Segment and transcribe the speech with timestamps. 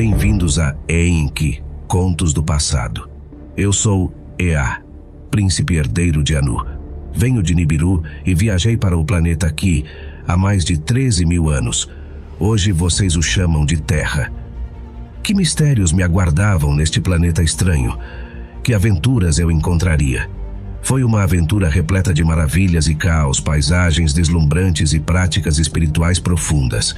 [0.00, 3.10] Bem-vindos a Enki, Contos do Passado.
[3.56, 4.80] Eu sou Ea,
[5.28, 6.64] príncipe herdeiro de Anu.
[7.12, 9.84] Venho de Nibiru e viajei para o planeta Ki
[10.24, 11.90] há mais de 13 mil anos.
[12.38, 14.32] Hoje vocês o chamam de Terra.
[15.20, 17.98] Que mistérios me aguardavam neste planeta estranho?
[18.62, 20.30] Que aventuras eu encontraria?
[20.80, 26.94] Foi uma aventura repleta de maravilhas e caos, paisagens deslumbrantes e práticas espirituais profundas.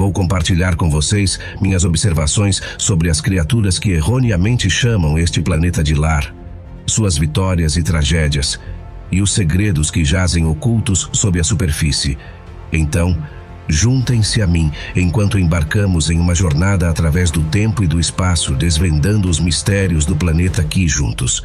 [0.00, 5.94] Vou compartilhar com vocês minhas observações sobre as criaturas que erroneamente chamam este planeta de
[5.94, 6.34] lar,
[6.86, 8.58] suas vitórias e tragédias,
[9.12, 12.16] e os segredos que jazem ocultos sob a superfície.
[12.72, 13.14] Então,
[13.68, 19.28] juntem-se a mim enquanto embarcamos em uma jornada através do tempo e do espaço, desvendando
[19.28, 21.44] os mistérios do planeta aqui juntos.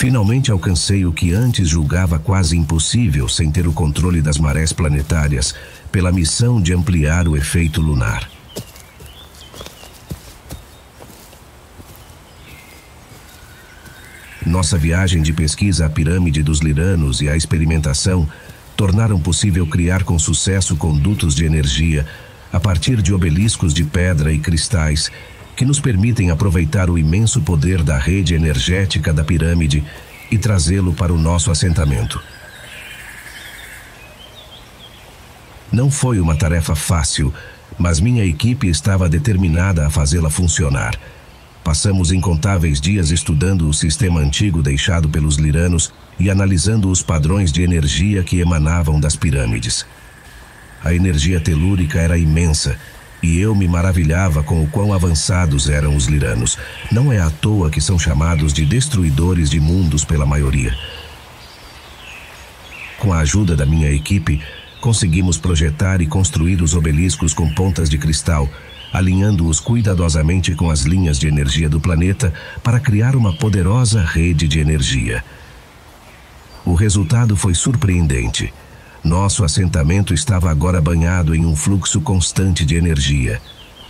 [0.00, 5.54] Finalmente alcancei o que antes julgava quase impossível sem ter o controle das marés planetárias,
[5.92, 8.26] pela missão de ampliar o efeito lunar.
[14.46, 18.26] Nossa viagem de pesquisa à pirâmide dos Liranos e a experimentação
[18.74, 22.06] tornaram possível criar com sucesso condutos de energia
[22.50, 25.10] a partir de obeliscos de pedra e cristais
[25.60, 29.84] que nos permitem aproveitar o imenso poder da rede energética da pirâmide
[30.30, 32.18] e trazê-lo para o nosso assentamento.
[35.70, 37.30] Não foi uma tarefa fácil,
[37.78, 40.98] mas minha equipe estava determinada a fazê-la funcionar.
[41.62, 47.62] Passamos incontáveis dias estudando o sistema antigo deixado pelos liranos e analisando os padrões de
[47.62, 49.84] energia que emanavam das pirâmides.
[50.82, 52.78] A energia telúrica era imensa
[53.22, 56.56] e eu me maravilhava com o quão avançados eram os liranos.
[56.90, 60.74] Não é à toa que são chamados de destruidores de mundos pela maioria.
[62.98, 64.42] Com a ajuda da minha equipe,
[64.80, 68.48] conseguimos projetar e construir os obeliscos com pontas de cristal,
[68.92, 72.32] alinhando-os cuidadosamente com as linhas de energia do planeta
[72.62, 75.24] para criar uma poderosa rede de energia.
[76.64, 78.52] O resultado foi surpreendente.
[79.02, 83.40] Nosso assentamento estava agora banhado em um fluxo constante de energia,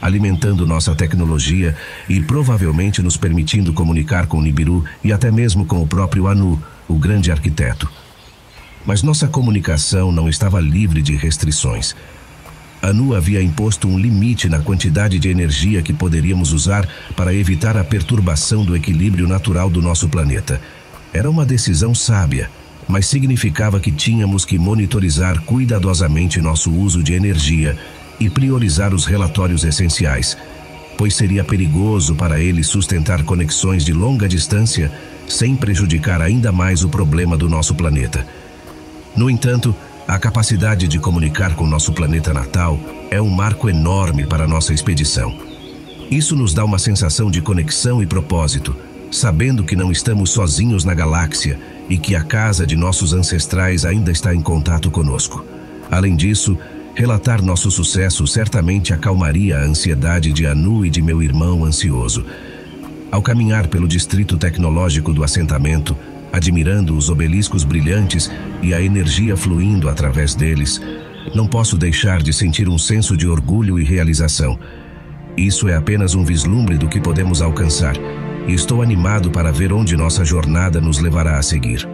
[0.00, 1.76] alimentando nossa tecnologia
[2.08, 6.94] e provavelmente nos permitindo comunicar com Nibiru e até mesmo com o próprio Anu, o
[6.94, 7.90] grande arquiteto.
[8.86, 11.94] Mas nossa comunicação não estava livre de restrições.
[12.80, 17.82] Anu havia imposto um limite na quantidade de energia que poderíamos usar para evitar a
[17.82, 20.60] perturbação do equilíbrio natural do nosso planeta.
[21.12, 22.48] Era uma decisão sábia
[22.88, 27.76] mas significava que tínhamos que monitorizar cuidadosamente nosso uso de energia
[28.18, 30.36] e priorizar os relatórios essenciais,
[30.98, 34.92] pois seria perigoso para ele sustentar conexões de longa distância
[35.26, 38.26] sem prejudicar ainda mais o problema do nosso planeta.
[39.16, 39.74] No entanto,
[40.06, 42.78] a capacidade de comunicar com nosso planeta natal
[43.10, 45.32] é um marco enorme para nossa expedição.
[46.10, 48.74] Isso nos dá uma sensação de conexão e propósito,
[49.10, 51.58] sabendo que não estamos sozinhos na galáxia
[51.88, 55.44] e que a casa de nossos ancestrais ainda está em contato conosco.
[55.90, 56.56] Além disso,
[56.94, 62.24] relatar nosso sucesso certamente acalmaria a ansiedade de Anu e de meu irmão ansioso.
[63.10, 65.96] Ao caminhar pelo distrito tecnológico do assentamento,
[66.32, 68.30] admirando os obeliscos brilhantes
[68.62, 70.80] e a energia fluindo através deles,
[71.34, 74.56] não posso deixar de sentir um senso de orgulho e realização.
[75.36, 77.96] Isso é apenas um vislumbre do que podemos alcançar
[78.46, 81.88] e estou animado para ver onde nossa jornada nos levará a seguir.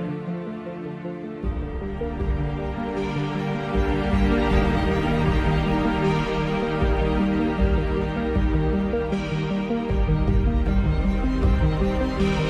[12.19, 12.46] thank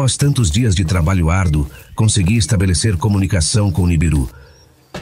[0.00, 4.30] Após tantos dias de trabalho árduo, consegui estabelecer comunicação com Nibiru.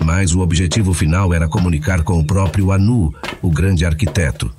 [0.04, 4.52] Mas o objetivo final era comunicar com o próprio Anu, o grande arquiteto.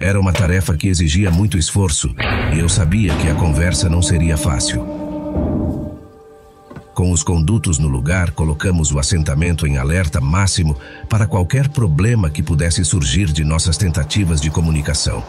[0.00, 2.12] Era uma tarefa que exigia muito esforço,
[2.52, 4.84] e eu sabia que a conversa não seria fácil.
[6.92, 10.76] Com os condutos no lugar, colocamos o assentamento em alerta máximo
[11.08, 15.22] para qualquer problema que pudesse surgir de nossas tentativas de comunicação.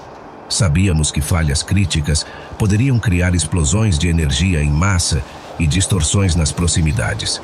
[0.52, 2.26] Sabíamos que falhas críticas
[2.60, 5.24] poderiam criar explosões de energia em massa
[5.58, 7.42] e distorções nas proximidades.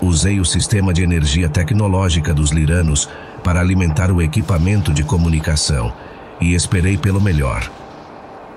[0.00, 3.08] Usei o sistema de energia tecnológica dos liranos
[3.42, 5.92] para alimentar o equipamento de comunicação
[6.40, 7.68] e esperei pelo melhor.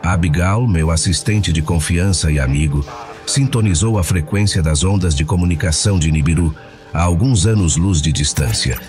[0.04, 2.86] Abigail, meu assistente de confiança e amigo,
[3.26, 6.56] sintonizou a frequência das ondas de comunicação de Nibiru
[6.94, 8.80] a alguns anos-luz de distância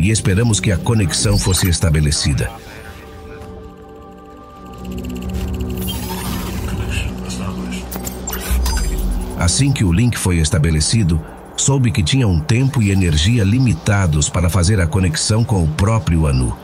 [0.00, 2.50] e esperamos que a conexão fosse estabelecida.
[9.38, 11.20] Assim que o link foi estabelecido,
[11.54, 16.26] soube que tinha um tempo e energia limitados para fazer a conexão com o próprio
[16.26, 16.56] Anu.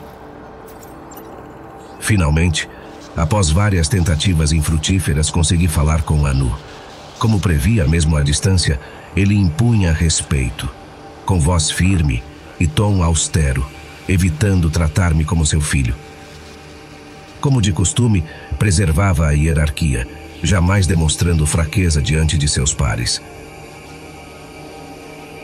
[2.00, 2.68] Finalmente,
[3.14, 6.56] após várias tentativas infrutíferas, consegui falar com Anu.
[7.18, 8.80] Como previa mesmo à distância,
[9.14, 10.68] ele impunha respeito.
[11.24, 12.22] Com voz firme,
[12.58, 13.66] e tom austero,
[14.08, 15.94] evitando tratar-me como seu filho.
[17.40, 18.24] Como de costume,
[18.58, 20.06] preservava a hierarquia,
[20.42, 23.20] jamais demonstrando fraqueza diante de seus pares.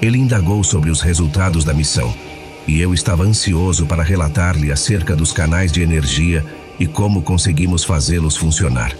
[0.01, 2.13] Ele indagou sobre os resultados da missão,
[2.67, 6.45] e eu estava ansioso para relatar-lhe acerca dos canais de energia
[6.79, 8.93] e como conseguimos fazê-los funcionar.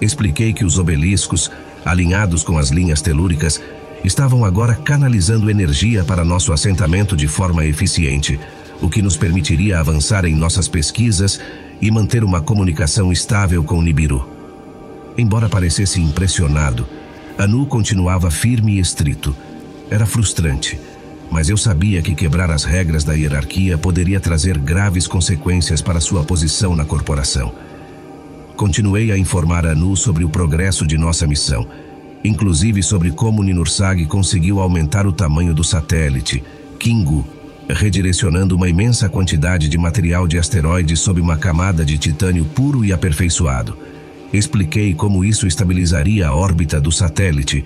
[0.00, 1.50] Expliquei que os obeliscos,
[1.84, 3.60] alinhados com as linhas telúricas,
[4.04, 8.38] estavam agora canalizando energia para nosso assentamento de forma eficiente,
[8.80, 11.40] o que nos permitiria avançar em nossas pesquisas
[11.80, 14.28] e manter uma comunicação estável com Nibiru.
[15.16, 16.86] Embora parecesse impressionado,
[17.38, 19.34] Anu continuava firme e estrito.
[19.90, 20.78] Era frustrante,
[21.30, 26.24] mas eu sabia que quebrar as regras da hierarquia poderia trazer graves consequências para sua
[26.24, 27.52] posição na corporação.
[28.56, 31.66] Continuei a informar Anu sobre o progresso de nossa missão
[32.24, 36.42] inclusive sobre como Ninursag conseguiu aumentar o tamanho do satélite,
[36.78, 37.26] Kingu,
[37.68, 42.92] redirecionando uma imensa quantidade de material de asteroides sob uma camada de titânio puro e
[42.92, 43.76] aperfeiçoado.
[44.32, 47.64] Expliquei como isso estabilizaria a órbita do satélite,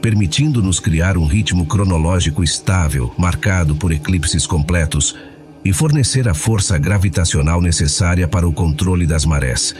[0.00, 5.14] permitindo-nos criar um ritmo cronológico estável, marcado por eclipses completos,
[5.64, 9.74] e fornecer a força gravitacional necessária para o controle das marés.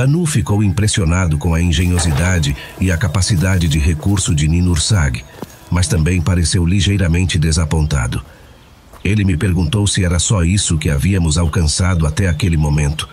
[0.00, 5.22] Anu ficou impressionado com a engenhosidade e a capacidade de recurso de Ninursag,
[5.70, 8.22] mas também pareceu ligeiramente desapontado.
[9.04, 13.06] Ele me perguntou se era só isso que havíamos alcançado até aquele momento,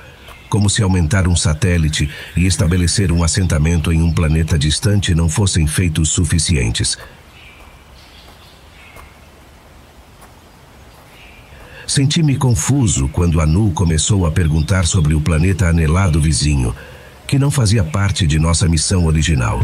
[0.47, 5.67] como se aumentar um satélite e estabelecer um assentamento em um planeta distante não fossem
[5.67, 6.97] feitos suficientes.
[11.97, 16.71] Senti-me confuso quando Anu começou a perguntar sobre o planeta anelado vizinho,
[17.25, 19.59] que não fazia parte de nossa missão original.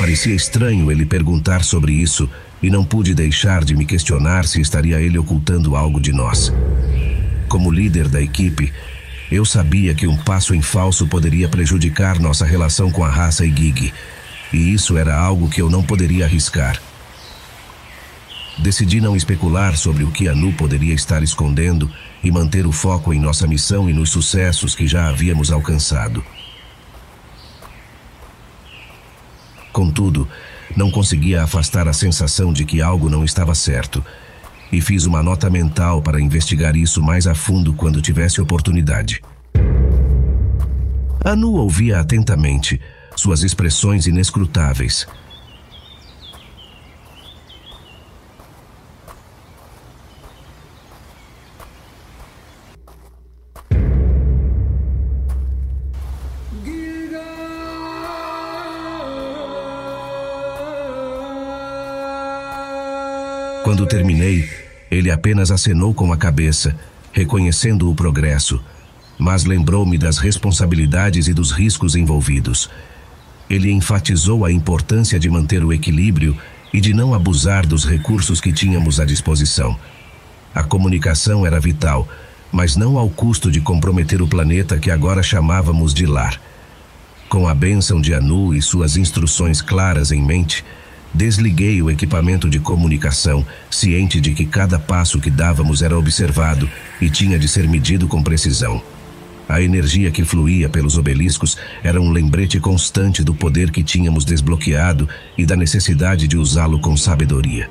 [0.00, 2.28] Parecia estranho ele perguntar sobre isso
[2.60, 6.52] e não pude deixar de me questionar se estaria ele ocultando algo de nós.
[7.48, 8.72] Como líder da equipe,
[9.30, 13.92] eu sabia que um passo em falso poderia prejudicar nossa relação com a raça Igig,
[14.52, 16.80] e isso era algo que eu não poderia arriscar.
[18.58, 21.90] Decidi não especular sobre o que Anu poderia estar escondendo
[22.24, 26.24] e manter o foco em nossa missão e nos sucessos que já havíamos alcançado.
[29.72, 30.26] Contudo,
[30.74, 34.04] não conseguia afastar a sensação de que algo não estava certo
[34.72, 39.22] e fiz uma nota mental para investigar isso mais a fundo quando tivesse oportunidade.
[41.24, 42.80] Anu ouvia atentamente,
[43.16, 45.06] suas expressões inescrutáveis.
[63.64, 64.48] Quando terminei,
[64.90, 66.74] ele apenas acenou com a cabeça,
[67.12, 68.60] reconhecendo o progresso,
[69.18, 72.70] mas lembrou-me das responsabilidades e dos riscos envolvidos.
[73.50, 76.36] Ele enfatizou a importância de manter o equilíbrio
[76.72, 79.76] e de não abusar dos recursos que tínhamos à disposição.
[80.54, 82.06] A comunicação era vital,
[82.52, 86.40] mas não ao custo de comprometer o planeta que agora chamávamos de lar.
[87.28, 90.64] Com a bênção de Anu e suas instruções claras em mente,
[91.12, 96.68] desliguei o equipamento de comunicação, ciente de que cada passo que dávamos era observado
[97.00, 98.82] e tinha de ser medido com precisão.
[99.48, 105.08] A energia que fluía pelos obeliscos era um lembrete constante do poder que tínhamos desbloqueado
[105.36, 107.70] e da necessidade de usá-lo com sabedoria.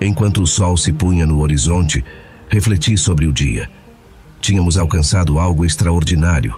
[0.00, 2.04] Enquanto o sol se punha no horizonte,
[2.48, 3.68] refleti sobre o dia.
[4.40, 6.54] Tínhamos alcançado algo extraordinário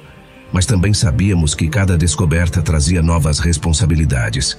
[0.53, 4.59] mas também sabíamos que cada descoberta trazia novas responsabilidades.